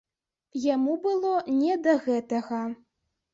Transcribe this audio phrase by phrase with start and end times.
[0.61, 2.63] Яму было не да гэтага.